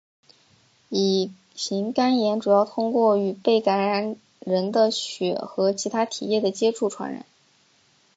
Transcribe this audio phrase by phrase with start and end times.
[0.89, 7.23] 乙型肝炎主要通过与被感染的人的血和其它体液的接触传染。